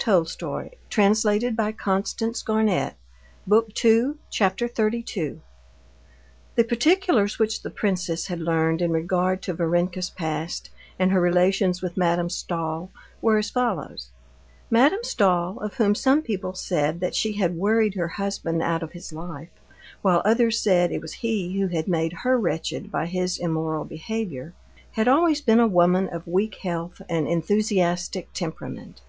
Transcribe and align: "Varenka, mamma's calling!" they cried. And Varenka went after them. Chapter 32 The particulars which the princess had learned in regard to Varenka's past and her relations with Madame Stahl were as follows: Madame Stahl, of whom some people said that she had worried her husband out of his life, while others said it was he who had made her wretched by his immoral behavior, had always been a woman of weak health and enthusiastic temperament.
"Varenka, 0.00 0.16
mamma's 0.96 1.24
calling!" 1.26 1.54
they 1.58 1.74
cried. 1.74 1.76
And 1.84 2.36
Varenka 2.46 2.96
went 3.48 3.52
after 3.52 4.00
them. 4.00 4.18
Chapter 4.30 4.68
32 4.68 5.40
The 6.54 6.62
particulars 6.62 7.40
which 7.40 7.62
the 7.64 7.70
princess 7.70 8.28
had 8.28 8.38
learned 8.38 8.80
in 8.80 8.92
regard 8.92 9.42
to 9.42 9.54
Varenka's 9.54 10.08
past 10.10 10.70
and 11.00 11.10
her 11.10 11.20
relations 11.20 11.82
with 11.82 11.96
Madame 11.96 12.30
Stahl 12.30 12.92
were 13.20 13.38
as 13.38 13.50
follows: 13.50 14.10
Madame 14.70 15.02
Stahl, 15.02 15.58
of 15.58 15.74
whom 15.78 15.96
some 15.96 16.22
people 16.22 16.54
said 16.54 17.00
that 17.00 17.16
she 17.16 17.32
had 17.32 17.56
worried 17.56 17.94
her 17.96 18.06
husband 18.06 18.62
out 18.62 18.84
of 18.84 18.92
his 18.92 19.12
life, 19.12 19.50
while 20.00 20.22
others 20.24 20.60
said 20.60 20.92
it 20.92 21.00
was 21.02 21.14
he 21.24 21.58
who 21.58 21.66
had 21.66 21.88
made 21.88 22.12
her 22.22 22.38
wretched 22.38 22.92
by 22.92 23.06
his 23.06 23.36
immoral 23.36 23.84
behavior, 23.84 24.54
had 24.92 25.08
always 25.08 25.40
been 25.40 25.58
a 25.58 25.66
woman 25.66 26.08
of 26.10 26.24
weak 26.24 26.54
health 26.62 27.02
and 27.08 27.26
enthusiastic 27.26 28.32
temperament. 28.32 29.00